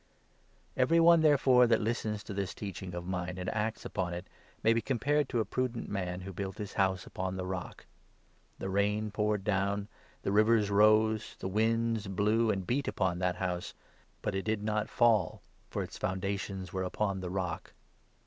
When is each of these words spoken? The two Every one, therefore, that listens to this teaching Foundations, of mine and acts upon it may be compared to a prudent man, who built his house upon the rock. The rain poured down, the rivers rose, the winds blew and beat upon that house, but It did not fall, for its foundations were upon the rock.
The 0.01 0.07
two 0.77 0.81
Every 0.81 0.99
one, 0.99 1.21
therefore, 1.21 1.67
that 1.67 1.79
listens 1.79 2.23
to 2.23 2.33
this 2.33 2.55
teaching 2.55 2.89
Foundations, 2.89 3.05
of 3.05 3.11
mine 3.11 3.37
and 3.37 3.49
acts 3.53 3.85
upon 3.85 4.15
it 4.15 4.25
may 4.63 4.73
be 4.73 4.81
compared 4.81 5.29
to 5.29 5.39
a 5.39 5.45
prudent 5.45 5.89
man, 5.89 6.21
who 6.21 6.33
built 6.33 6.57
his 6.57 6.73
house 6.73 7.05
upon 7.05 7.35
the 7.35 7.45
rock. 7.45 7.85
The 8.57 8.67
rain 8.71 9.11
poured 9.11 9.43
down, 9.43 9.87
the 10.23 10.31
rivers 10.31 10.71
rose, 10.71 11.35
the 11.37 11.47
winds 11.47 12.07
blew 12.07 12.49
and 12.49 12.65
beat 12.65 12.87
upon 12.87 13.19
that 13.19 13.35
house, 13.35 13.75
but 14.23 14.33
It 14.33 14.41
did 14.45 14.63
not 14.63 14.89
fall, 14.89 15.43
for 15.69 15.83
its 15.83 15.99
foundations 15.99 16.73
were 16.73 16.81
upon 16.81 17.19
the 17.19 17.29
rock. 17.29 17.73